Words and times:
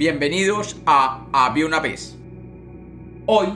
bienvenidos 0.00 0.80
a 0.86 1.26
Había 1.30 1.66
una 1.66 1.78
vez. 1.78 2.16
Hoy 3.26 3.48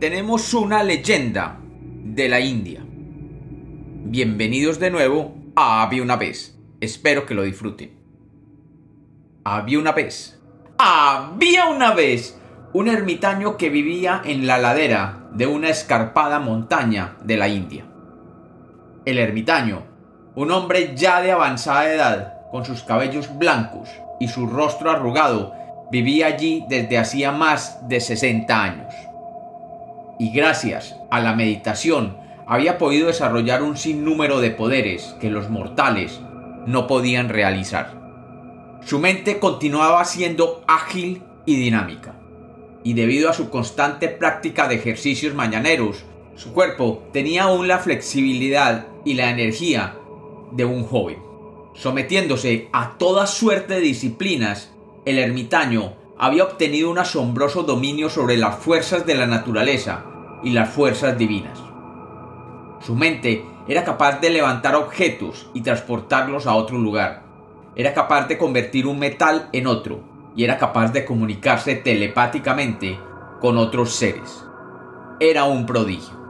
tenemos 0.00 0.52
una 0.52 0.82
leyenda 0.82 1.60
de 1.62 2.28
la 2.28 2.40
India. 2.40 2.84
Bienvenidos 2.84 4.80
de 4.80 4.90
nuevo 4.90 5.36
a 5.54 5.80
Había 5.84 6.02
una 6.02 6.16
vez. 6.16 6.58
Espero 6.80 7.24
que 7.24 7.34
lo 7.34 7.44
disfruten. 7.44 7.92
Había 9.44 9.78
una 9.78 9.92
vez. 9.92 10.42
Había 10.76 11.66
una 11.66 11.94
vez 11.94 12.36
un 12.72 12.88
ermitaño 12.88 13.56
que 13.56 13.70
vivía 13.70 14.22
en 14.24 14.48
la 14.48 14.58
ladera 14.58 15.28
de 15.32 15.46
una 15.46 15.68
escarpada 15.68 16.40
montaña 16.40 17.16
de 17.22 17.36
la 17.36 17.46
India. 17.46 17.84
El 19.04 19.20
ermitaño, 19.20 19.84
un 20.34 20.50
hombre 20.50 20.96
ya 20.96 21.22
de 21.22 21.30
avanzada 21.30 21.94
edad, 21.94 22.50
con 22.50 22.64
sus 22.64 22.82
cabellos 22.82 23.38
blancos 23.38 23.88
y 24.18 24.26
su 24.26 24.48
rostro 24.48 24.90
arrugado, 24.90 25.61
vivía 25.92 26.26
allí 26.26 26.64
desde 26.70 26.96
hacía 26.96 27.32
más 27.32 27.86
de 27.86 28.00
60 28.00 28.64
años. 28.64 28.94
Y 30.18 30.32
gracias 30.32 30.96
a 31.10 31.20
la 31.20 31.34
meditación 31.34 32.16
había 32.46 32.78
podido 32.78 33.08
desarrollar 33.08 33.62
un 33.62 33.76
sinnúmero 33.76 34.40
de 34.40 34.52
poderes 34.52 35.14
que 35.20 35.28
los 35.28 35.50
mortales 35.50 36.18
no 36.66 36.86
podían 36.86 37.28
realizar. 37.28 38.00
Su 38.82 39.00
mente 39.00 39.38
continuaba 39.38 40.02
siendo 40.06 40.64
ágil 40.66 41.22
y 41.44 41.56
dinámica, 41.56 42.14
y 42.82 42.94
debido 42.94 43.28
a 43.28 43.34
su 43.34 43.50
constante 43.50 44.08
práctica 44.08 44.68
de 44.68 44.76
ejercicios 44.76 45.34
mañaneros, 45.34 46.04
su 46.36 46.54
cuerpo 46.54 47.02
tenía 47.12 47.44
aún 47.44 47.68
la 47.68 47.78
flexibilidad 47.78 48.86
y 49.04 49.12
la 49.12 49.28
energía 49.28 49.94
de 50.52 50.64
un 50.64 50.84
joven. 50.84 51.18
Sometiéndose 51.74 52.68
a 52.72 52.96
toda 52.96 53.26
suerte 53.26 53.74
de 53.74 53.80
disciplinas, 53.80 54.72
el 55.04 55.18
ermitaño 55.18 55.94
había 56.16 56.44
obtenido 56.44 56.90
un 56.90 56.98
asombroso 56.98 57.64
dominio 57.64 58.08
sobre 58.08 58.36
las 58.36 58.56
fuerzas 58.56 59.04
de 59.04 59.16
la 59.16 59.26
naturaleza 59.26 60.04
y 60.44 60.50
las 60.50 60.70
fuerzas 60.70 61.18
divinas. 61.18 61.58
Su 62.80 62.94
mente 62.94 63.44
era 63.66 63.84
capaz 63.84 64.20
de 64.20 64.30
levantar 64.30 64.76
objetos 64.76 65.48
y 65.54 65.62
transportarlos 65.62 66.46
a 66.46 66.54
otro 66.54 66.78
lugar. 66.78 67.24
Era 67.74 67.94
capaz 67.94 68.28
de 68.28 68.38
convertir 68.38 68.86
un 68.86 68.98
metal 68.98 69.48
en 69.52 69.66
otro 69.66 70.00
y 70.36 70.44
era 70.44 70.58
capaz 70.58 70.92
de 70.92 71.04
comunicarse 71.04 71.74
telepáticamente 71.74 72.98
con 73.40 73.58
otros 73.58 73.94
seres. 73.94 74.44
Era 75.18 75.44
un 75.44 75.66
prodigio. 75.66 76.20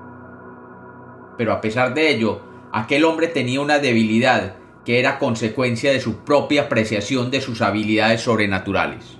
Pero 1.36 1.52
a 1.52 1.60
pesar 1.60 1.94
de 1.94 2.10
ello, 2.10 2.40
aquel 2.72 3.04
hombre 3.04 3.28
tenía 3.28 3.60
una 3.60 3.78
debilidad 3.78 4.56
que 4.84 4.98
era 4.98 5.18
consecuencia 5.18 5.92
de 5.92 6.00
su 6.00 6.18
propia 6.18 6.62
apreciación 6.62 7.30
de 7.30 7.40
sus 7.40 7.62
habilidades 7.62 8.22
sobrenaturales. 8.22 9.18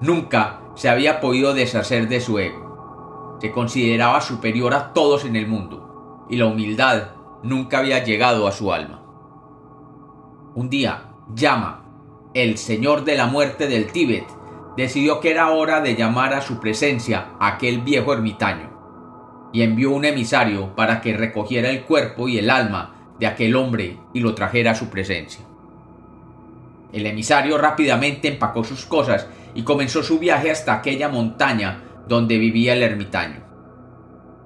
Nunca 0.00 0.60
se 0.74 0.88
había 0.88 1.20
podido 1.20 1.54
deshacer 1.54 2.08
de 2.08 2.20
su 2.20 2.38
ego. 2.38 3.38
Se 3.40 3.50
consideraba 3.50 4.20
superior 4.20 4.74
a 4.74 4.92
todos 4.92 5.24
en 5.24 5.36
el 5.36 5.46
mundo, 5.46 6.26
y 6.28 6.36
la 6.36 6.46
humildad 6.46 7.10
nunca 7.42 7.78
había 7.78 8.04
llegado 8.04 8.46
a 8.46 8.52
su 8.52 8.72
alma. 8.72 9.02
Un 10.54 10.68
día, 10.68 11.12
Yama, 11.34 11.84
el 12.34 12.58
señor 12.58 13.04
de 13.04 13.16
la 13.16 13.26
muerte 13.26 13.68
del 13.68 13.90
Tíbet, 13.90 14.26
decidió 14.76 15.20
que 15.20 15.30
era 15.30 15.50
hora 15.50 15.80
de 15.80 15.96
llamar 15.96 16.34
a 16.34 16.42
su 16.42 16.60
presencia 16.60 17.30
a 17.40 17.54
aquel 17.54 17.80
viejo 17.80 18.12
ermitaño, 18.12 18.70
y 19.52 19.62
envió 19.62 19.92
un 19.92 20.04
emisario 20.04 20.76
para 20.76 21.00
que 21.00 21.16
recogiera 21.16 21.70
el 21.70 21.84
cuerpo 21.84 22.28
y 22.28 22.38
el 22.38 22.50
alma 22.50 22.97
de 23.18 23.26
aquel 23.26 23.56
hombre 23.56 23.98
y 24.12 24.20
lo 24.20 24.34
trajera 24.34 24.72
a 24.72 24.74
su 24.74 24.88
presencia. 24.88 25.44
El 26.92 27.06
emisario 27.06 27.58
rápidamente 27.58 28.28
empacó 28.28 28.64
sus 28.64 28.86
cosas 28.86 29.26
y 29.54 29.62
comenzó 29.62 30.02
su 30.02 30.18
viaje 30.18 30.50
hasta 30.50 30.74
aquella 30.74 31.08
montaña 31.08 31.82
donde 32.08 32.38
vivía 32.38 32.72
el 32.72 32.82
ermitaño. 32.82 33.40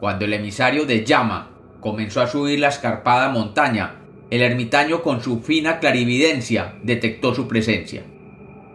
Cuando 0.00 0.24
el 0.24 0.32
emisario 0.32 0.84
de 0.84 1.04
Llama 1.04 1.50
comenzó 1.80 2.20
a 2.20 2.26
subir 2.26 2.58
la 2.58 2.68
escarpada 2.68 3.28
montaña, 3.28 3.96
el 4.30 4.42
ermitaño 4.42 5.02
con 5.02 5.20
su 5.20 5.40
fina 5.40 5.78
clarividencia 5.78 6.74
detectó 6.82 7.34
su 7.34 7.46
presencia 7.46 8.02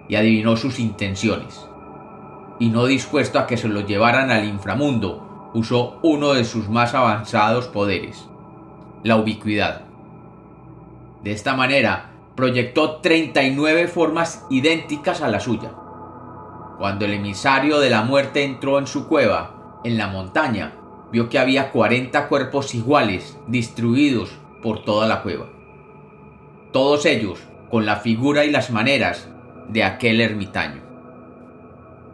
y 0.08 0.16
adivinó 0.16 0.56
sus 0.56 0.80
intenciones. 0.80 1.68
Y 2.60 2.70
no 2.70 2.86
dispuesto 2.86 3.40
a 3.40 3.48
que 3.48 3.58
se 3.58 3.68
lo 3.68 3.82
llevaran 3.82 4.32
al 4.32 4.46
inframundo, 4.46 5.50
usó 5.54 6.00
uno 6.04 6.34
de 6.34 6.46
sus 6.46 6.70
más 6.70 6.94
avanzados 6.94 7.68
poderes, 7.68 8.28
la 9.04 9.16
ubicuidad. 9.16 9.87
De 11.24 11.32
esta 11.32 11.56
manera, 11.56 12.12
proyectó 12.36 12.98
39 12.98 13.88
formas 13.88 14.46
idénticas 14.50 15.22
a 15.22 15.28
la 15.28 15.40
suya. 15.40 15.72
Cuando 16.78 17.06
el 17.06 17.14
emisario 17.14 17.80
de 17.80 17.90
la 17.90 18.04
muerte 18.04 18.44
entró 18.44 18.78
en 18.78 18.86
su 18.86 19.08
cueva, 19.08 19.80
en 19.84 19.98
la 19.98 20.08
montaña, 20.08 20.74
vio 21.12 21.30
que 21.30 21.40
había 21.40 21.72
40 21.72 22.28
cuerpos 22.28 22.76
iguales 22.76 23.38
distribuidos 23.48 24.30
por 24.62 24.84
toda 24.84 25.08
la 25.08 25.24
cueva. 25.24 25.48
Todos 26.72 27.06
ellos 27.06 27.40
con 27.72 27.86
la 27.86 27.98
figura 27.98 28.46
y 28.46 28.52
las 28.52 28.70
maneras 28.70 29.30
de 29.68 29.84
aquel 29.84 30.22
ermitaño. 30.22 30.84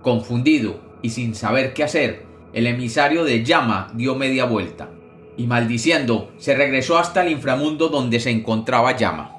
Confundido 0.02 0.80
y 1.02 1.10
sin 1.10 1.36
saber 1.36 1.74
qué 1.74 1.84
hacer, 1.84 2.26
el 2.54 2.68
emisario 2.68 3.26
de 3.26 3.44
llama 3.44 3.90
dio 3.94 4.16
media 4.16 4.46
vuelta 4.46 4.90
y 5.38 5.48
maldiciendo 5.48 6.32
se 6.38 6.56
regresó 6.56 6.98
hasta 6.98 7.24
el 7.24 7.32
inframundo 7.32 7.90
donde 7.90 8.20
se 8.20 8.32
encontraba 8.32 8.96
llama. 8.96 9.32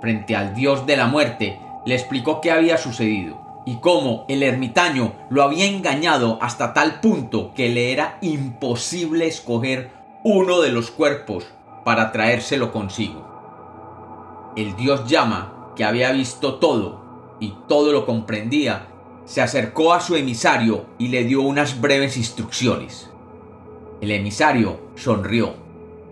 Frente 0.00 0.36
al 0.36 0.54
dios 0.54 0.86
de 0.86 0.96
la 0.96 1.06
muerte 1.06 1.58
le 1.84 1.94
explicó 1.94 2.40
qué 2.40 2.50
había 2.50 2.78
sucedido 2.78 3.40
y 3.66 3.76
cómo 3.76 4.24
el 4.28 4.42
ermitaño 4.42 5.12
lo 5.28 5.42
había 5.42 5.66
engañado 5.66 6.38
hasta 6.40 6.72
tal 6.72 7.00
punto 7.00 7.52
que 7.54 7.68
le 7.68 7.92
era 7.92 8.18
imposible 8.20 9.26
escoger 9.26 9.90
uno 10.22 10.60
de 10.60 10.70
los 10.70 10.90
cuerpos 10.90 11.46
para 11.84 12.12
traérselo 12.12 12.72
consigo. 12.72 13.24
El 14.56 14.74
dios 14.76 15.08
llama, 15.08 15.72
que 15.76 15.84
había 15.84 16.10
visto 16.12 16.54
todo 16.54 17.36
y 17.40 17.54
todo 17.68 17.92
lo 17.92 18.06
comprendía, 18.06 18.88
se 19.24 19.42
acercó 19.42 19.92
a 19.92 20.00
su 20.00 20.14
emisario 20.14 20.86
y 20.98 21.08
le 21.08 21.24
dio 21.24 21.42
unas 21.42 21.80
breves 21.80 22.16
instrucciones. 22.16 23.10
El 24.00 24.10
emisario 24.10 24.78
sonrió 24.94 25.54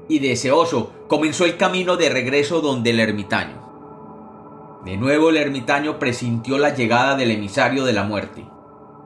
y 0.08 0.18
deseoso 0.18 0.92
comenzó 1.08 1.44
el 1.44 1.56
camino 1.56 1.96
de 1.96 2.08
regreso 2.08 2.60
donde 2.60 2.90
el 2.90 3.00
ermitaño. 3.00 3.62
De 4.84 4.96
nuevo 4.96 5.30
el 5.30 5.36
ermitaño 5.36 5.98
presintió 5.98 6.58
la 6.58 6.74
llegada 6.74 7.16
del 7.16 7.30
emisario 7.30 7.84
de 7.84 7.92
la 7.92 8.04
muerte, 8.04 8.44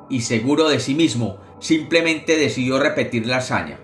y 0.08 0.22
seguro 0.22 0.68
de 0.68 0.80
sí 0.80 0.94
mismo, 0.94 1.36
simplemente 1.60 2.36
decidió 2.36 2.78
repetir 2.78 3.26
la 3.26 3.38
hazaña, 3.38 3.78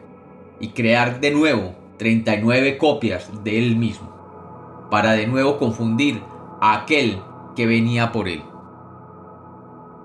y 0.58 0.68
crear 0.68 1.20
de 1.20 1.30
nuevo 1.30 1.74
39 1.98 2.78
copias 2.78 3.30
de 3.44 3.58
él 3.58 3.76
mismo, 3.76 4.88
para 4.90 5.12
de 5.12 5.26
nuevo 5.26 5.58
confundir 5.58 6.20
a 6.60 6.80
aquel 6.80 7.20
que 7.54 7.66
venía 7.66 8.10
por 8.10 8.28
él. 8.28 8.42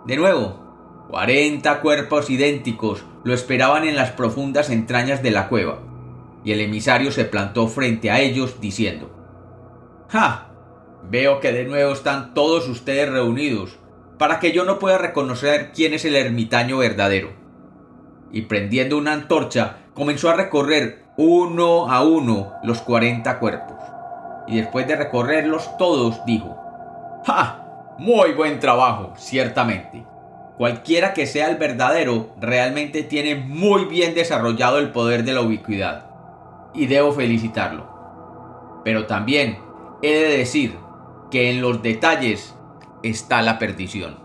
De 0.05 0.17
nuevo, 0.17 0.68
40 1.09 1.81
cuerpos 1.81 2.29
idénticos 2.29 3.03
lo 3.23 3.33
esperaban 3.33 3.83
en 3.83 3.95
las 3.95 4.11
profundas 4.11 4.69
entrañas 4.69 5.23
de 5.23 5.31
la 5.31 5.49
cueva, 5.49 5.79
y 6.43 6.51
el 6.51 6.61
emisario 6.61 7.11
se 7.11 7.25
plantó 7.25 7.67
frente 7.67 8.11
a 8.11 8.19
ellos 8.19 8.61
diciendo, 8.61 9.09
¡Ja! 10.09 10.51
Veo 11.09 11.39
que 11.39 11.51
de 11.51 11.63
nuevo 11.63 11.93
están 11.93 12.35
todos 12.35 12.67
ustedes 12.69 13.09
reunidos, 13.09 13.79
para 14.19 14.39
que 14.39 14.51
yo 14.51 14.65
no 14.65 14.77
pueda 14.77 14.99
reconocer 14.99 15.71
quién 15.73 15.95
es 15.95 16.05
el 16.05 16.15
ermitaño 16.15 16.77
verdadero. 16.77 17.31
Y 18.31 18.43
prendiendo 18.43 18.95
una 18.95 19.13
antorcha, 19.13 19.77
comenzó 19.95 20.29
a 20.29 20.35
recorrer 20.35 21.05
uno 21.17 21.91
a 21.91 22.03
uno 22.03 22.53
los 22.61 22.81
cuarenta 22.81 23.39
cuerpos. 23.39 23.77
Y 24.47 24.57
después 24.57 24.87
de 24.87 24.95
recorrerlos 24.95 25.75
todos, 25.79 26.23
dijo, 26.27 26.55
¡Ja! 27.25 27.95
Muy 27.97 28.33
buen 28.33 28.59
trabajo, 28.59 29.13
ciertamente 29.17 30.05
cualquiera 30.59 31.13
que 31.13 31.25
sea 31.25 31.49
el 31.49 31.55
verdadero, 31.55 32.35
realmente 32.37 33.01
tiene 33.03 33.35
muy 33.35 33.85
bien 33.85 34.13
desarrollado 34.13 34.77
el 34.79 34.91
poder 34.91 35.23
de 35.23 35.31
la 35.31 35.39
ubicuidad. 35.39 36.07
Y 36.73 36.87
debo 36.87 37.13
felicitarlo. 37.13 38.81
Pero 38.83 39.05
también 39.05 39.59
he 40.01 40.11
de 40.11 40.37
decir 40.37 40.75
que 41.31 41.49
en 41.49 41.61
los 41.61 41.81
detalles 41.81 42.55
está 43.03 43.41
la 43.41 43.57
perdición. 43.57 44.19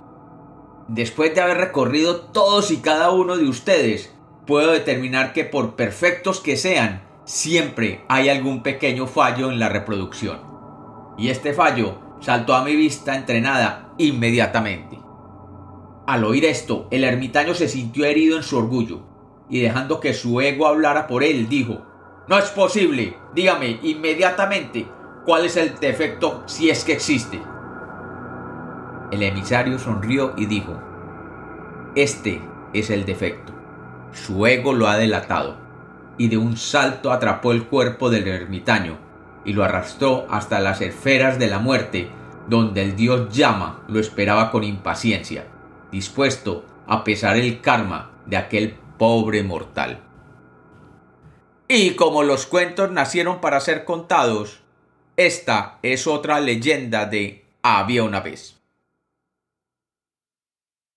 Después 0.88 1.32
de 1.36 1.40
haber 1.40 1.58
recorrido 1.58 2.22
todos 2.22 2.72
y 2.72 2.78
cada 2.78 3.12
uno 3.12 3.36
de 3.36 3.48
ustedes, 3.48 4.12
puedo 4.44 4.72
determinar 4.72 5.34
que 5.34 5.44
por 5.44 5.76
perfectos 5.76 6.40
que 6.40 6.56
sean, 6.56 7.04
siempre 7.24 8.04
hay 8.08 8.28
algún 8.28 8.64
pequeño 8.64 9.06
fallo 9.06 9.52
en 9.52 9.60
la 9.60 9.68
reproducción. 9.68 10.40
Y 11.16 11.28
este 11.28 11.54
fallo 11.54 11.96
saltó 12.18 12.56
a 12.56 12.64
mi 12.64 12.74
vista 12.74 13.14
entrenada 13.14 13.92
inmediatamente. 13.98 15.03
Al 16.06 16.24
oír 16.24 16.44
esto, 16.44 16.86
el 16.90 17.02
ermitaño 17.02 17.54
se 17.54 17.68
sintió 17.68 18.04
herido 18.04 18.36
en 18.36 18.42
su 18.42 18.58
orgullo, 18.58 19.00
y 19.48 19.60
dejando 19.60 20.00
que 20.00 20.12
su 20.12 20.40
ego 20.40 20.66
hablara 20.66 21.06
por 21.06 21.24
él, 21.24 21.48
dijo, 21.48 21.82
No 22.28 22.38
es 22.38 22.50
posible, 22.50 23.16
dígame 23.34 23.78
inmediatamente 23.82 24.86
cuál 25.24 25.46
es 25.46 25.56
el 25.56 25.78
defecto 25.78 26.42
si 26.46 26.68
es 26.68 26.84
que 26.84 26.92
existe. 26.92 27.40
El 29.10 29.22
emisario 29.22 29.78
sonrió 29.78 30.34
y 30.36 30.44
dijo, 30.44 30.78
Este 31.94 32.42
es 32.74 32.90
el 32.90 33.06
defecto. 33.06 33.54
Su 34.12 34.46
ego 34.46 34.74
lo 34.74 34.88
ha 34.88 34.96
delatado, 34.96 35.56
y 36.18 36.28
de 36.28 36.36
un 36.36 36.58
salto 36.58 37.12
atrapó 37.12 37.52
el 37.52 37.66
cuerpo 37.66 38.10
del 38.10 38.28
ermitaño 38.28 38.98
y 39.44 39.52
lo 39.52 39.64
arrastró 39.64 40.26
hasta 40.30 40.60
las 40.60 40.80
esferas 40.80 41.38
de 41.38 41.48
la 41.48 41.58
muerte, 41.58 42.10
donde 42.48 42.82
el 42.82 42.96
dios 42.96 43.34
llama 43.34 43.82
lo 43.88 44.00
esperaba 44.00 44.50
con 44.50 44.64
impaciencia, 44.64 45.46
dispuesto 45.94 46.64
a 46.88 47.04
pesar 47.04 47.36
el 47.36 47.60
karma 47.60 48.10
de 48.26 48.36
aquel 48.36 48.74
pobre 48.98 49.44
mortal. 49.44 50.00
Y 51.68 51.92
como 51.92 52.24
los 52.24 52.46
cuentos 52.46 52.90
nacieron 52.90 53.40
para 53.40 53.60
ser 53.60 53.84
contados, 53.84 54.60
esta 55.16 55.78
es 55.82 56.08
otra 56.08 56.40
leyenda 56.40 57.06
de 57.06 57.44
Había 57.62 58.02
una 58.02 58.20
vez. 58.20 58.60